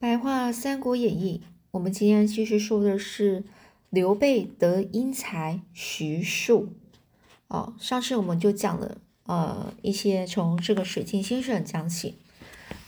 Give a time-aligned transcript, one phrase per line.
[0.00, 1.42] 白话《三国演义》，
[1.72, 3.42] 我们今天继续说的是
[3.90, 6.68] 刘备得英才徐庶。
[7.48, 12.14] 哦，上次我们就讲了呃一些从这个水镜先生讲起，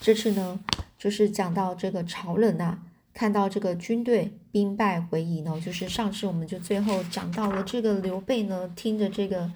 [0.00, 0.60] 这次呢
[0.96, 2.78] 就是讲到这个曹仁呐，
[3.12, 9.50] 看到这个军队兵败回营呢，就是上次我们就最后讲到了这个刘备呢，听着这个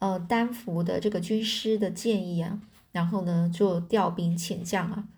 [0.00, 2.60] 呃丹福的这个军师的建议啊，
[2.92, 5.08] 然后呢就调兵遣将啊。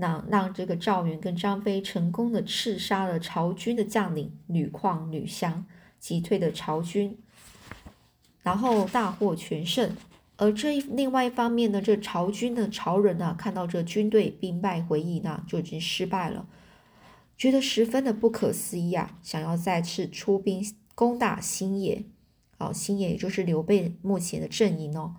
[0.00, 5.66] 那让这个赵云跟张飞成功的刺杀了曹军的将领吕旷、吕翔，
[5.98, 7.18] 击退了曹军，
[8.42, 9.96] 然后大获全胜。
[10.36, 16.46] 而这一另外一方面呢，这曹军的曹仁啊，看到这军队兵败回营呢，就已经失败了，
[17.36, 22.04] 觉得十分的不可思议啊，想要再次出兵攻打新野。
[22.56, 25.16] 好，新野也就是刘备目前的阵营哦。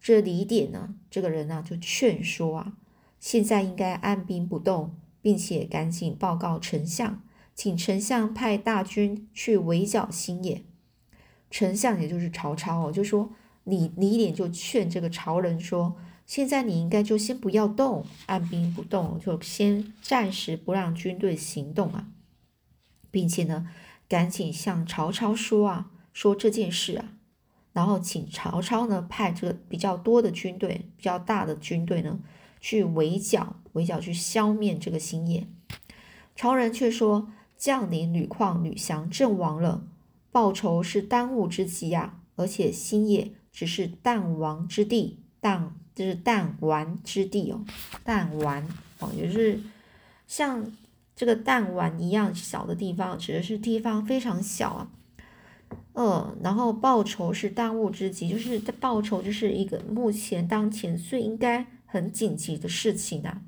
[0.00, 2.74] 这李典呢，这个人呢，就劝说啊。
[3.20, 7.22] 现在应该按兵不动，并且赶紧报告丞相，
[7.54, 10.64] 请丞相派大军去围剿新野。
[11.50, 13.30] 丞相也就是曹操哦，就说
[13.64, 22.08] 李李典就劝这个曹仁说：现在你应该就先不要动，按兵不动，就先暂时不让军队行动啊，
[23.10, 23.68] 并且呢，
[24.08, 27.12] 赶紧向曹操说啊，说这件事啊，
[27.74, 32.18] 然后请曹操呢派这个比较多的军队，比较大的军队呢。
[32.60, 35.46] 去围剿，围剿去消灭这个新野。
[36.36, 39.84] 曹仁却说：“将领吕旷、吕翔阵亡了，
[40.30, 42.20] 报仇是当务之急呀！
[42.36, 47.64] 而且新野只是弹丸之地，弹就是弹丸之地哦，
[48.04, 48.66] 弹丸
[49.00, 49.60] 哦，也就是
[50.26, 50.72] 像
[51.14, 54.90] 这个弹丸一样小的地方，指的是地方非常小啊。
[55.92, 63.42] 呃，然后报仇是当务之急，就是在报仇就是一个目前当前最应该。”很紧急的事情啊，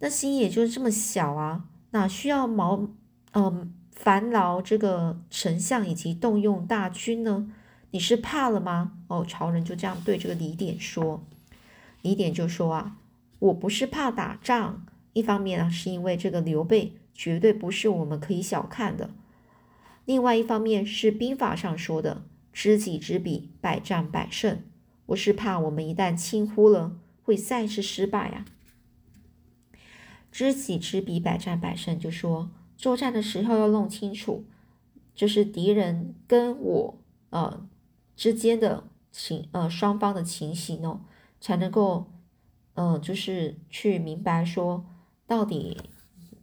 [0.00, 2.88] 那心也就这么小啊，哪需要毛
[3.32, 7.52] 嗯烦劳这个丞相以及动用大军呢？
[7.92, 8.94] 你是怕了吗？
[9.06, 11.24] 哦，曹仁就这样对这个李典说。
[12.02, 12.96] 李典就说啊，
[13.38, 19.10] 我不是怕打仗，一方面啊是因为这个刘备绝对不是我们可以小看的，
[20.04, 24.60] 另外一方面是兵法上说的知己知彼，百战百胜。
[25.06, 26.98] 我是怕我们一旦轻忽了。
[27.28, 28.46] 会赛事失败呀！
[30.32, 31.98] 知己知彼，百战百胜。
[31.98, 34.46] 就说作战的时候要弄清楚，
[35.14, 37.68] 就是敌人跟我呃
[38.16, 41.02] 之间的情呃双方的情形哦，
[41.38, 42.10] 才能够
[42.72, 44.86] 呃就是去明白说
[45.26, 45.76] 到底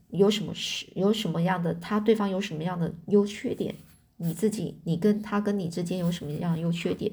[0.10, 3.74] 有什么是有什么样的他对方有什么样的优缺点，
[4.18, 7.12] 你自己你跟他跟你之间有什么样的优缺点，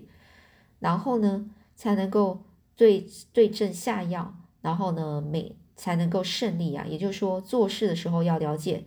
[0.78, 2.44] 然后呢才能够。
[2.76, 6.84] 对对症下药，然后呢，每才能够胜利啊。
[6.86, 8.84] 也就是说，做事的时候要了解，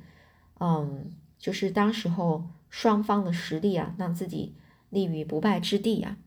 [0.60, 4.56] 嗯，就是当时候双方的实力啊，让自己
[4.90, 6.18] 立于不败之地啊。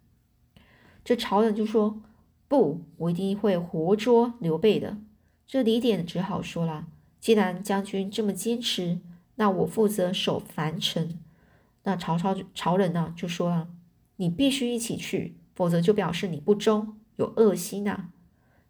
[1.05, 2.03] 这曹仁就说
[2.49, 4.99] ：“不，我一定会活捉刘备的。”
[5.47, 6.87] 这李典只好说了
[7.19, 9.01] ：“既然将军这么坚持，
[9.37, 11.19] 那我负责守樊城。”
[11.85, 13.69] 那曹操曹仁呢就说了
[14.17, 18.07] ：“你必须一起去，否则就表示你不忠。”有恶心呐，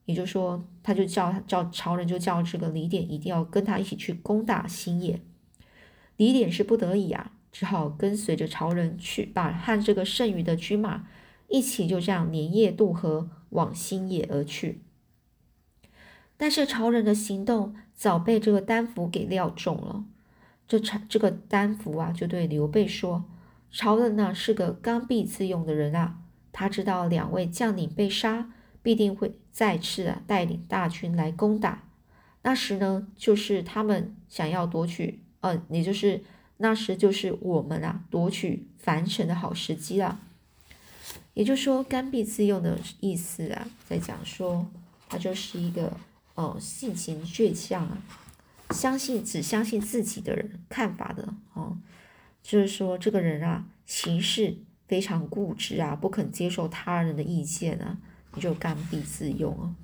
[0.06, 5.20] 也就是说，他就叫叫曹仁，就叫这个李典一定要跟他一起去攻打新野。
[6.16, 11.06] 李典是不得已啊，只好跟随着曹仁去，把和这个剩余的军马
[11.48, 14.80] 一起就这样连夜渡河往新野而去。
[16.38, 20.06] 但是曹仁的行动早被这个丹福给料中了，
[20.66, 23.24] 这曹这个丹福啊，就对刘备说
[23.70, 26.20] ：“曹仁呢是个刚愎自用的人啊。”
[26.52, 28.50] 他知道两位将领被杀，
[28.82, 31.84] 必定会再次啊带领大军来攻打。
[32.42, 36.22] 那时呢，就是他们想要夺取，呃，也就是
[36.58, 40.20] 那时就是我们啊夺取樊城的好时机了。
[41.34, 44.68] 也就是说，刚愎自用的意思啊，在讲说
[45.08, 45.96] 他就是一个
[46.34, 47.98] 哦性情倔强啊，
[48.70, 51.76] 相信只相信自己的人看法的哦，
[52.42, 54.56] 就是说这个人啊行事。
[54.88, 57.98] 非常固执啊，不肯接受他人的意见啊，
[58.34, 59.76] 你就刚愎自用啊，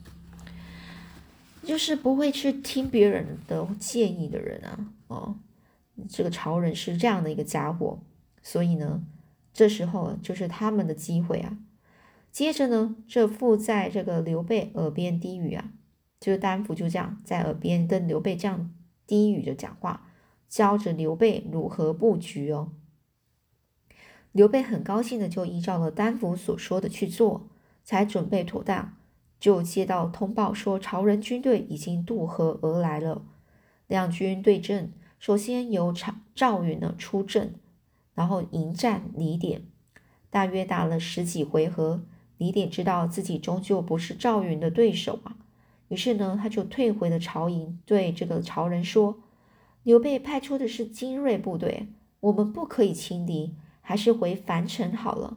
[1.63, 5.37] 就是不会去听别人的建议的人啊，哦，
[6.09, 8.01] 这个曹仁是这样的一个家伙，
[8.43, 9.05] 所以呢，
[9.53, 11.59] 这时候就是他们的机会啊。
[12.33, 15.71] 接着呢，这附在这个刘备耳边低语啊，
[16.19, 18.75] 就是丹福就这样在耳边跟刘备这样
[19.07, 20.09] 低语着讲话，
[20.49, 22.73] 教着刘备如何布局哦。
[24.35, 27.49] 刘备很高兴的就依照了丹伏所说的去做，
[27.85, 28.97] 才准备妥当，
[29.39, 33.23] 就接到通报说曹仁军队已经渡河而来了。
[33.87, 37.55] 两军对阵，首先由赵赵云呢出阵，
[38.13, 39.63] 然后迎战李典。
[40.31, 42.03] 大约打了十几回合，
[42.37, 45.37] 李典知道自己终究不是赵云的对手啊，
[45.87, 49.23] 于是呢，他就退回了曹营，对这个曹仁说
[49.85, 51.87] ：“刘备派出的是精锐部队，
[52.19, 53.55] 我们不可以轻敌，
[53.85, 55.37] 还是回樊城好了。”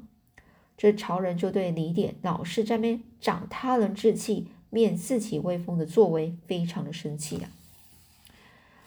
[0.75, 7.51] 这曹仁就对李典老是在那长他人志气、灭自己威风的作为非常的生气啊，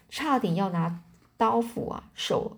[0.08, 1.04] 差点要拿
[1.36, 2.56] 刀斧啊手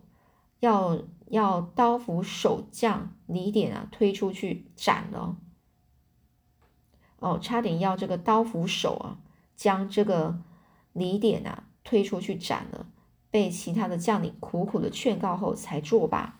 [0.60, 1.02] 要。
[1.32, 5.38] 要刀斧手将李典啊推出去斩了，
[7.20, 9.16] 哦，差点要这个刀斧手啊
[9.56, 10.38] 将这个
[10.92, 12.86] 李典啊推出去斩了，
[13.30, 16.38] 被其他的将领苦苦的劝告后才作罢。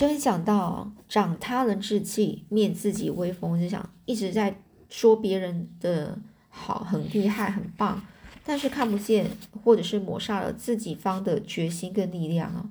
[0.00, 4.58] 这里讲到长他人志气，灭自己威风，就想一直在
[4.88, 6.18] 说别人的
[6.48, 8.02] 好，很厉害，很棒，
[8.42, 9.30] 但是看不见
[9.62, 12.70] 或者是抹杀了自己方的决心跟力量啊。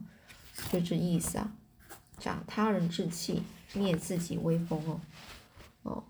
[0.72, 1.52] 就这意思啊，
[2.18, 3.44] 长他人志气，
[3.74, 5.00] 灭自己威风哦，
[5.84, 6.04] 哦，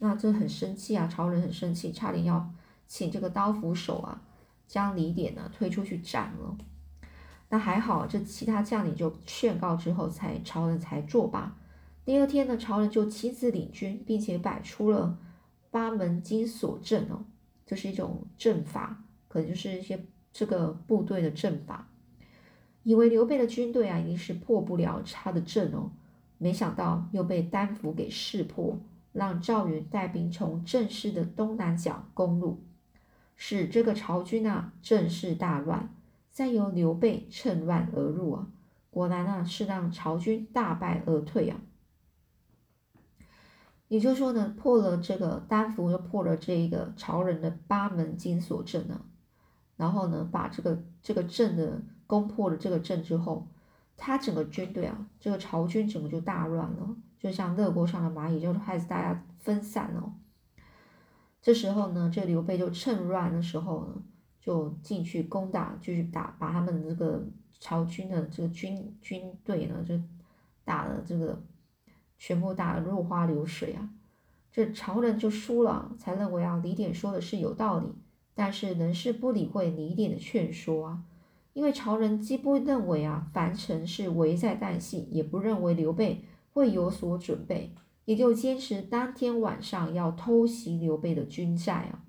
[0.00, 2.52] 那这很生气啊，曹仁很生气，差点要
[2.86, 4.20] 请这个刀斧手啊，
[4.66, 6.58] 将李典呢推出去斩了。
[7.50, 11.56] 那还好，这其他将领就劝告之后，才曹仁才作罢。
[12.04, 15.18] 第二天呢，曹仁就亲自领军，并且摆出了
[15.70, 17.24] 八门金锁阵哦，
[17.66, 21.88] 这是一种阵法，可能就是一些这个部队的阵法。
[22.82, 25.90] 以为刘备的军队啊，一定是破不了他的阵哦，
[26.38, 28.78] 没想到又被丹伏给识破，
[29.12, 32.62] 让赵云带兵从阵势的东南角攻入，
[33.36, 35.94] 使这个曹军啊阵势大乱，
[36.38, 38.46] 再由刘备趁乱而入啊，
[38.90, 41.60] 果然啊是让曹军大败而退啊。
[43.88, 49.00] 也就是说呢，破了这个丹伏，又破了这一个曹人的八门金锁阵呢，
[49.76, 51.82] 然后呢，把这个这个阵的。
[52.06, 53.48] 攻破了这个阵之后，
[53.94, 60.14] 他整个军队啊，这个曹军整个就大乱了，就像热锅上的蚂蚁，就是害死大家分散了。
[61.42, 64.02] 这时候呢，这刘备就趁乱的时候呢，
[64.40, 67.26] 就进去攻打，继续打，把他们这个
[67.60, 69.98] 曹军的这个军军队呢，就
[70.64, 71.42] 打了这个
[72.16, 73.90] 全部打得落花流水啊。
[74.50, 77.86] 这曹仁就输了，才认为啊，李典说的是有道理，
[78.34, 81.04] 但是仍是不理会李典的劝说啊。
[81.52, 87.74] 因为曹仁既不认为啊樊城是危在旦夕，也不认为刘备会有所准备，
[88.04, 92.04] 也就坚持当天晚上要偷袭刘备的军寨啊。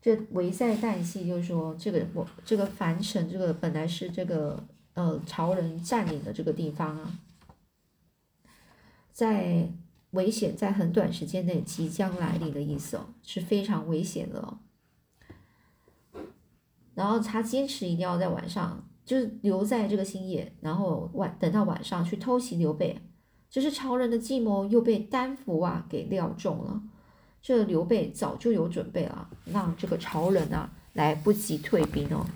[0.00, 4.64] 这危在旦夕，就是说这个我这个樊城，这个本来是这个
[4.94, 7.18] 呃曹仁占领的这个地方啊，
[9.12, 9.68] 在
[10.12, 14.58] 危险在很短时间内即将来临的意思哦，是非常危险的。
[16.94, 22.98] 然后他坚持一定要在晚上，就是留在这个新野，然后晚等到晚上去偷袭刘备。
[23.50, 26.82] 这是曹仁的计谋又被丹伏啊给料中了。
[27.48, 32.26] 这刘备早就有准备了，让这个曹仁啊来不及退兵哦。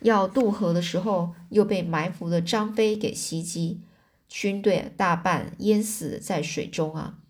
[0.00, 3.80] 要渡河的时候，又被埋伏的张飞给袭击，
[4.28, 7.20] 军队大半淹死在水中啊。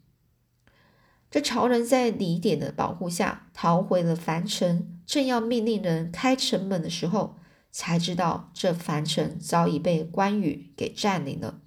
[1.31, 4.99] 这曹仁在李典的保护下逃回了樊城。
[5.05, 7.37] 正要命令人开城门的时候，
[7.71, 11.61] 才知道这樊城早已被关羽给占领了，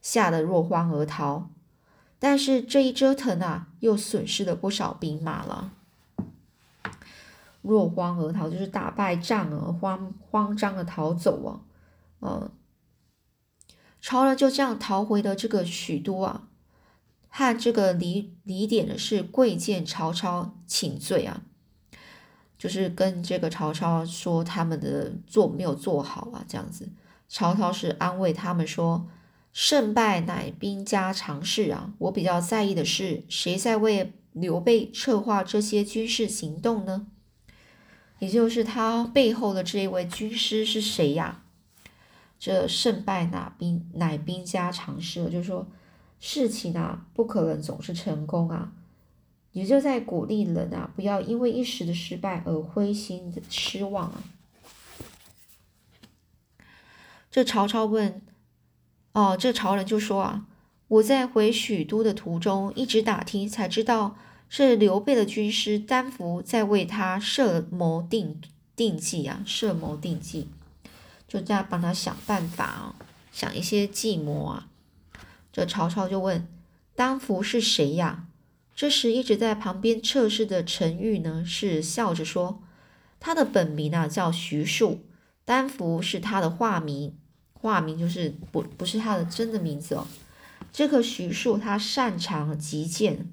[0.00, 1.50] 吓得落荒而逃。
[2.20, 5.72] 但是这一折腾啊，又损失了不少兵马了。
[7.62, 11.60] 落荒而逃就是打败仗而慌慌张的逃走啊，
[12.20, 12.50] 呃，
[14.00, 16.48] 曹仁就这样逃回了这个许都啊，
[17.28, 21.42] 和这个李李典的是跪见曹操请罪啊。
[22.56, 26.90] 就是跟这个曹操说他们的做没有做好啊，这样子，
[27.26, 29.08] 曹操是安慰他们说，
[29.52, 37.06] 胜败乃兵家常事啊，我比较在意的是谁在为刘备策划这些军事行动呢？
[38.20, 41.42] 也就是他背后的这一位军师是谁呀？
[42.38, 45.66] 这胜败乃兵乃兵家常事，就是说
[46.20, 48.72] 事情啊不可能总是成功啊。
[49.52, 54.22] 也就在鼓励人啊，不要因为一时的失败而灰心的失望啊。
[57.30, 58.22] 这曹操问，
[59.12, 60.46] 哦，这曹仁就说啊，
[60.88, 64.16] 我在回许都的途中，一直打听，才知道
[64.48, 68.40] 是刘备的军师丹伏在为他设谋定
[68.76, 70.48] 定计啊，设谋定计，
[71.26, 72.94] 就在帮他想办法啊，
[73.32, 74.68] 想一些计谋啊。
[75.52, 76.46] 这曹操就问，
[76.94, 78.26] 丹伏是谁呀？
[78.76, 82.62] 这时，一直在旁边测试的陈玉呢，是笑着说
[83.20, 85.00] ：“他的本名啊叫徐庶，
[85.44, 87.14] 丹福是他的化名，
[87.60, 90.06] 化名就是不不是他的真的名字哦。
[90.72, 93.28] 这个徐庶他擅长击剑，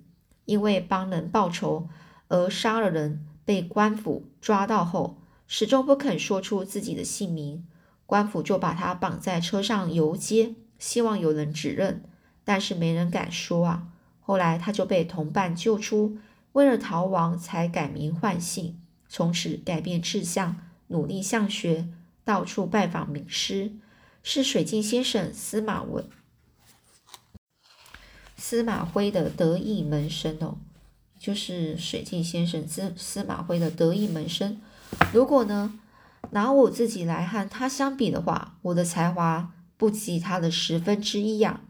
[0.45, 1.87] 因为帮人报仇
[2.27, 5.17] 而杀了人，被官府抓到后，
[5.47, 7.65] 始终不肯说出自己的姓名，
[8.05, 12.03] 官府就把他绑在车上游街，希望有人指认，
[12.43, 13.87] 但是没人敢说啊。
[14.19, 16.17] 后来他就被同伴救出，
[16.51, 18.77] 为了逃亡才改名换姓。
[19.07, 20.57] 从此改变志向，
[20.87, 21.87] 努力向学，
[22.25, 23.71] 到处拜访名师，
[24.29, 26.03] 是水镜先生司马文、
[28.35, 30.57] 司马徽的得意门生哦，
[31.17, 34.59] 就是水镜先生司司马徽的得意门生。
[35.13, 35.79] 如果呢，
[36.31, 41.61] 拿我自己来和他相比的话，我的才华不及他的十分之一呀。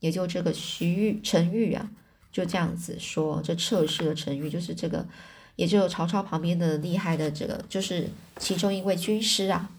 [0.00, 1.92] 也就这个徐玉陈玉啊，
[2.32, 5.06] 就这样子说，这测试的陈玉就是这个。
[5.54, 9.70] 也就曹操旁边的厉害的这个，就是其中一位军师啊。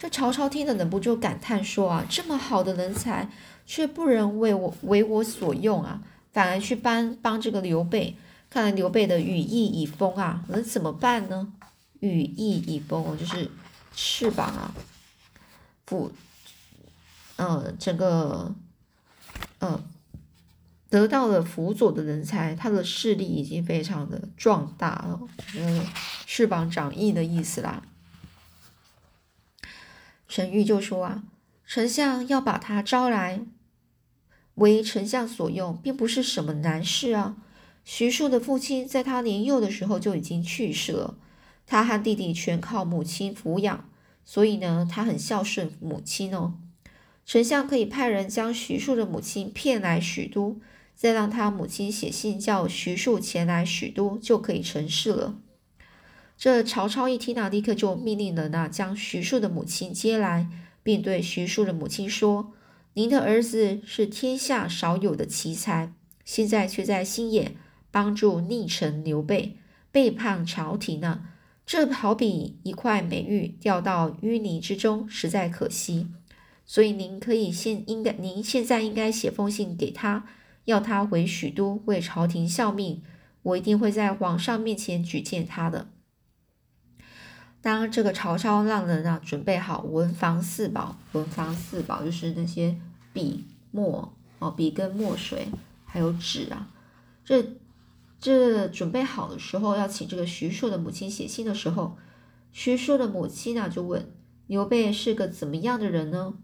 [0.00, 3.28] 这曹操听了忍不住感叹说啊：“这么好的人才，
[3.66, 6.00] 却不能为我为我所用啊，
[6.32, 8.16] 反而去帮帮这个刘备。
[8.48, 11.52] 看来刘备的羽翼已丰啊，能怎么办呢？
[12.00, 13.50] 羽翼已丰，就是
[13.94, 14.74] 翅膀啊，
[15.84, 16.10] 不，
[17.36, 18.54] 嗯，整个，
[19.58, 19.84] 嗯。”
[20.88, 25.20] 得到了辅佐的人才，他的势力已经非常的壮大了，
[25.56, 25.86] 嗯，
[26.26, 27.80] 翅膀长翼的意思啦。
[30.30, 31.24] 陈玉就说啊，
[31.66, 33.40] 丞相要把他招来
[34.54, 37.36] 为丞相所用，并不是什么难事啊。
[37.84, 41.16] 徐庶的父亲在他年幼的时候就已经去世了，
[41.66, 43.90] 他和弟弟全靠母亲抚养，
[44.24, 46.54] 所以呢，他很孝顺母亲哦。
[47.26, 50.60] 丞相可以派人将徐庶的母亲骗来许都。
[50.94, 55.40] 再让他母亲写信叫徐庶前来许都，就可以成事了。
[56.40, 60.48] 这曹操一听啊，立刻就命令人啊，将徐庶的母亲接来，
[60.82, 62.54] 并对徐庶的母亲说
[62.96, 65.92] ：“您的儿子是天下少有的奇才，
[66.24, 67.52] 现在却在新野
[67.90, 69.58] 帮助逆臣刘备
[69.92, 71.24] 背叛朝廷呢。
[71.66, 76.06] 这好比一块美玉掉到淤泥之中，实在可惜。
[76.64, 80.24] 所以您可以现应该，您现在应该写封信给他。”
[80.64, 83.02] 要他回许都为朝廷效命，
[83.42, 85.88] 我一定会在皇上面前举荐他的。
[87.62, 92.76] 当这个曹操让人啊准备好文房四宝，文房四宝就是那些
[93.12, 95.48] 笔墨哦，笔跟墨水
[95.84, 96.68] 还有纸啊。
[97.24, 97.56] 这
[98.18, 101.96] 这准备好的时候，要请这个徐庶的母亲写信的时候，
[102.52, 104.10] 徐庶的母亲呢就问
[104.46, 106.34] 刘备是个怎么样的人呢？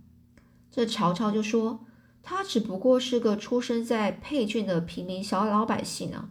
[0.70, 1.80] 这曹操就说。
[2.28, 6.28] 他只不过是个出生在沛郡的平民小老百姓啊，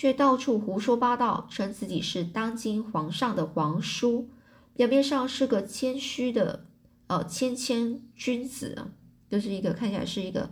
[0.00, 4.30] 却到处胡说八道，称自己是当今皇上的皇叔，
[4.72, 6.64] 表面上是个谦虚的
[7.06, 8.88] 呃谦谦君子啊，
[9.28, 10.48] 就是一个看起来是一个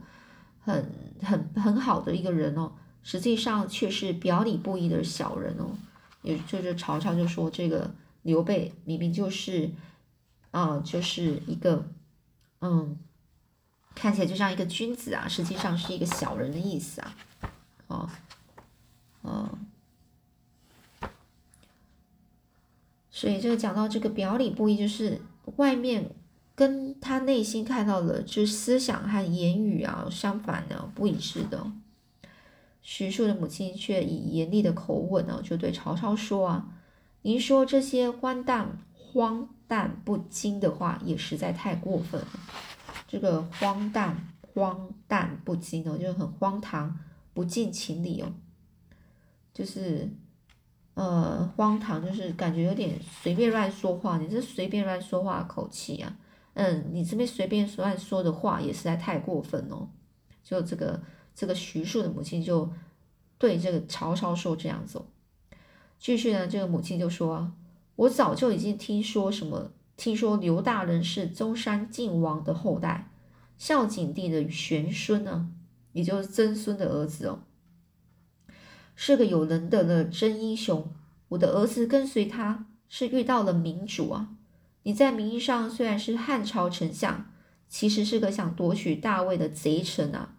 [0.61, 5.71] 很很很好的一个人哦，实际上却是表里不一的小人哦。
[6.21, 7.91] 也就是曹操就说这个
[8.21, 9.71] 刘备明明就是
[10.51, 11.89] 啊，就是一个
[12.61, 12.99] 嗯。
[13.95, 17.15] 看起来就像一个君子啊，实际上是一个小人的意思啊，
[17.87, 18.11] 哦，
[19.23, 19.59] 哦，
[23.11, 25.21] 所以这个讲到这个表里不一，就是
[25.57, 26.11] 外面
[26.55, 31.71] 跟他内心看到的，就是思想和言语啊相反的不一致的。
[32.81, 36.69] 徐庶的母亲却以严厉的口吻呢，就对曹操说啊
[37.23, 42.29] ：“您说这些荒诞、荒诞不经的话，也实在太过分了。”
[43.07, 46.99] 这个荒诞、荒诞不经哦，就很荒唐、
[47.35, 48.33] 不近情理哦，
[49.59, 50.09] 就是
[50.95, 54.19] 呃荒唐，就是感觉有点随便乱说话。
[54.19, 56.17] 你这随便乱说话口气啊，
[56.55, 59.89] 嗯，你这边随便乱说的话也实在太过分哦。
[60.45, 61.03] 就这个
[61.35, 62.71] 这个徐庶的母亲就
[63.37, 65.03] 对这个曹操说这样子。
[65.99, 67.53] 继续呢，这个母亲就说
[67.97, 73.11] ：“我早就已经听说什么。”听说刘大人是中山靖王的后代，
[73.57, 75.51] 孝景帝的玄孙呢，
[75.91, 77.41] 也就是曾孙的儿子哦，
[79.01, 80.93] 是个有能德的真英雄。
[81.29, 84.31] 我的儿子跟随他是遇到了明主啊。
[84.83, 87.27] 你在名义上虽然是汉朝丞相，
[87.69, 90.35] 其实是个想夺取大位的贼臣啊。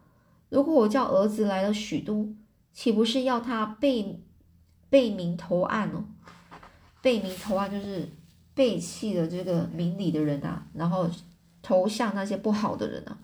[0.50, 2.36] 如果我叫儿子来了许都，
[2.74, 4.20] 岂不是要他背
[4.90, 6.04] 背名投案哦？
[7.02, 8.10] 背名投案就是。
[8.56, 11.10] 背弃了这个明理的人啊，然后
[11.62, 13.18] 投向那些不好的人啊，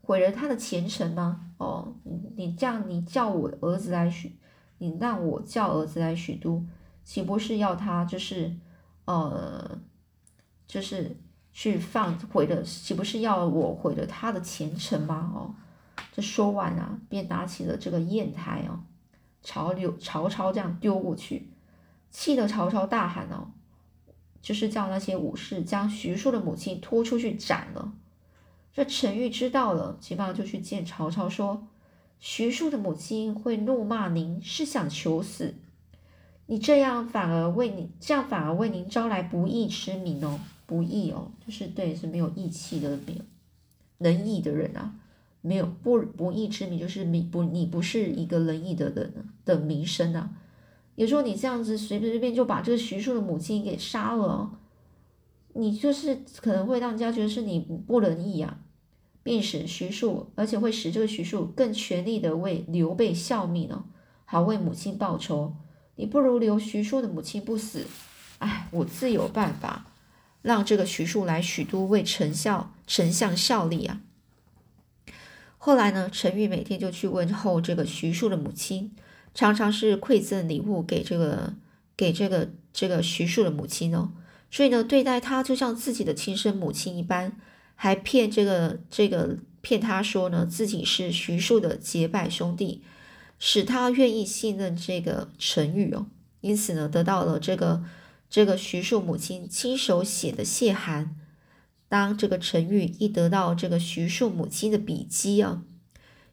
[0.00, 1.40] 毁了他的前程吗？
[1.58, 1.92] 哦，
[2.36, 4.36] 你这样，你叫我儿子来许，
[4.82, 6.64] 你让我叫儿子来许都，
[7.04, 8.56] 岂不是要他就是
[9.04, 9.78] 呃，
[10.66, 11.14] 就是
[11.52, 15.30] 去放毁了，岂不是要我毁了他的前程吗？
[15.34, 15.54] 哦，
[16.12, 18.80] 这说完啊，便拿起了这个砚台哦，
[19.42, 21.50] 朝刘曹操这样丢过去，
[22.10, 23.52] 气得曹操大喊哦，
[24.40, 27.92] 就是叫那些武士将徐庶的母亲拖出去斩了。
[28.72, 31.66] 这陈玉知道了，急忙就去见曹操，说
[32.20, 35.54] ：“徐庶的母亲会怒骂您，是想求死。
[36.46, 43.22] 你这样反而为你这样反而为您招来不义之名哦，不义哦，就是对是没有义气的，没有
[43.98, 44.94] 仁义的人啊，
[45.40, 49.12] 没有不不义之名，就是你不你不是一个仁义的人
[49.44, 50.30] 的名声啊。
[50.96, 54.58] 有时候你这样子随随便便就把这个徐庶的母亲给杀了。”
[55.52, 58.60] 你就是可能会让人家觉得是你不仁义啊，
[59.22, 63.84] 并使徐庶，而且会使这个徐庶更全力的为刘备效命呢，
[64.24, 65.54] 好为母亲报仇。
[65.96, 67.86] 你不如留徐庶的母亲不死，
[68.38, 69.86] 哎，我自有办法
[70.40, 74.00] 让这个徐庶来许都为丞相丞相效力啊。
[75.58, 78.92] 后来呢，陈玉每天就去问候这个徐庶的母亲，
[79.34, 81.52] 常常是馈赠礼物给这个
[81.94, 84.12] 给这个这个徐庶的母亲哦。
[84.50, 87.36] 所以呢，对待他就像自己的亲生母亲一般，
[87.82, 92.82] 还骗这个这个骗他说呢自己是徐庶的结拜兄弟，
[93.38, 96.04] 使他愿意信任这个陈玉哦。
[96.42, 97.82] 因此呢，得到了这个
[98.28, 101.16] 这个徐庶母亲亲手写的谢函。
[101.88, 105.62] 当这个陈玉一得到这个徐庶母亲的笔迹啊，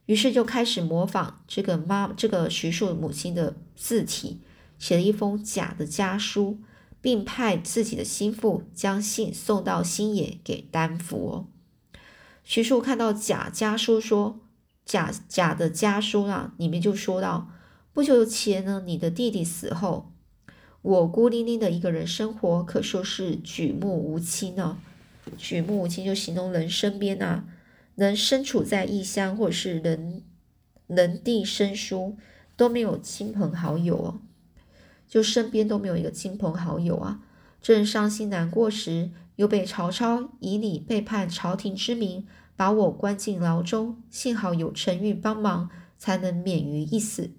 [0.07, 4.41] 于是就开始模仿这个妈这个徐庶母亲的字体，
[4.77, 6.59] 写了一封假的家书。
[7.01, 11.47] 并派自己的心腹将信送到新野给丹佛。
[12.43, 14.39] 徐庶看到贾家书，说
[14.85, 17.49] ：“贾贾的家书啊，里面就说到，
[17.91, 20.13] 不久前呢，你的弟弟死后，
[20.81, 24.77] 我孤零零的一个人生活，可说是举目无亲呢。
[25.37, 27.43] 举目无亲就形容人身边啊，
[27.95, 30.23] 能身处在异乡或者是人
[30.87, 32.15] 人地生疏，
[32.55, 34.21] 都没有亲朋好友哦。”
[35.07, 37.21] 就身边都没有一个亲朋好友啊！
[37.61, 44.01] 正伤心难过时，又被曹操以你背叛朝廷之名，把我关进牢中。
[44.09, 47.31] 幸好有陈玉帮忙，才能免于一死。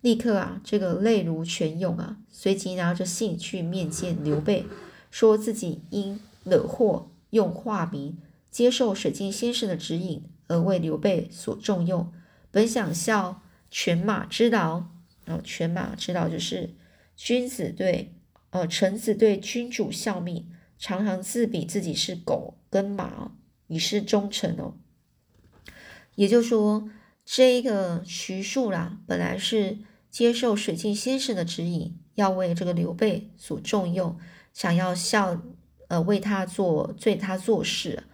[0.00, 2.18] 立刻啊，这个泪如泉涌啊！
[2.28, 4.66] 随即拿着信去面见刘备，
[5.10, 8.18] 说自己因惹祸，用化名
[8.50, 12.12] 接受水镜先生的指引，而为刘备所重用。
[12.50, 14.84] 本想效犬马之劳，
[15.24, 16.74] 然后，犬马之劳就是。
[17.22, 18.14] 君子对，
[18.48, 23.32] 呃，臣子对君主效命，常常自比自己是狗跟马，
[23.66, 24.72] 以示忠诚哦。
[26.14, 26.88] 也就是说，
[27.22, 29.76] 这个徐庶啦，本来是
[30.08, 34.18] 接受水镜先生的指引，要为这个刘备所重用，
[34.54, 35.42] 想要效，
[35.88, 38.04] 呃，为他做，为他做事，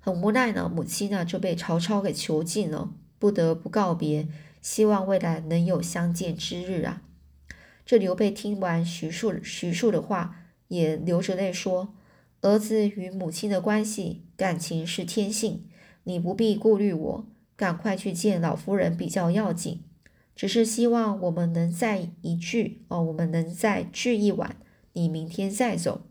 [0.00, 0.68] 很无奈呢。
[0.68, 4.26] 母亲呢就被曹操给囚禁了，不得不告别，
[4.60, 7.02] 希望未来能有相见之日啊。
[7.86, 11.94] 这刘备听完徐庶徐庶的话，也流着泪说
[12.42, 15.64] ：“儿子与母亲的关系感情是天性，
[16.02, 19.84] 你不必顾虑我，赶快去见老夫人比较要紧。
[20.34, 24.56] 只是希望我们能再一聚哦，我们能再聚一晚。
[24.94, 26.02] 你明天再走。”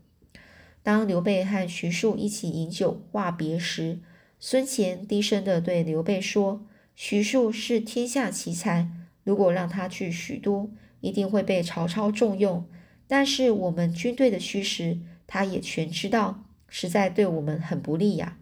[0.82, 3.98] 当刘备和徐庶一起饮酒话别时，
[4.40, 6.64] 孙乾低声的对刘备说
[6.96, 8.88] ：“徐庶是天下奇才，
[9.24, 12.66] 如果让他去许都。”一定会被曹操重用，
[13.06, 18.38] 但是我们军队的虚实，他也全知道，实在对我们很不利呀。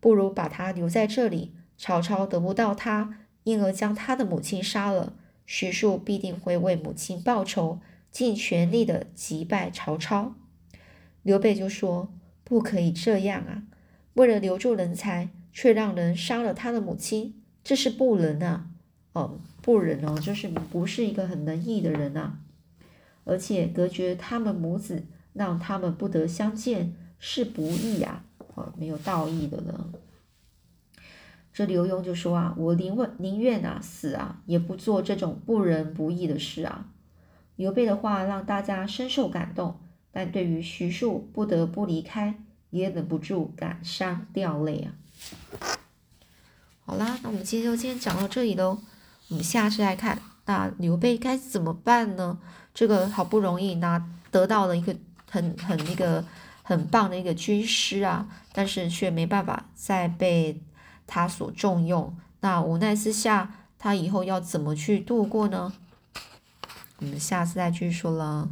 [0.00, 5.14] 不如把他留在这里，曹操得不到他，因而将他的母亲杀了。
[5.44, 10.34] 徐庶必定会为母亲报仇，尽全力的击败曹操。
[11.22, 12.12] 刘备就说
[12.44, 13.62] ：“不可以这样啊！
[14.14, 18.66] 为了留住人才，却让人杀了他的母亲，这是不能啊！”
[19.14, 19.40] 哦。
[19.68, 22.38] 不仁哦，就是不是一个很仁义的人呐，
[23.24, 25.04] 而且隔绝他们母子，
[25.34, 29.92] 让他们不得相见，是不义呀，哦，没有道义的呢。
[31.52, 36.88] 这刘墉就说啊，我宁愿宁愿啊死啊，也不做这种不仁不义的事啊。
[37.56, 39.78] 刘备的话让大家深受感动，
[40.10, 44.94] 但对于徐庶不得不离开，也忍不住感伤掉泪啊。
[46.86, 48.78] 好啦，那我们今天就先讲到这里喽。
[49.28, 52.38] 我们下次再看，那刘备该怎么办呢？
[52.72, 54.96] 这个好不容易拿得到了一个
[55.30, 56.24] 很很那个
[56.62, 60.60] 很棒的一个军师啊，但是却没办法再被
[61.06, 62.16] 他所重用。
[62.40, 65.72] 那无奈之下，他以后要怎么去度过呢？
[67.00, 68.48] 我们下次再继续说了。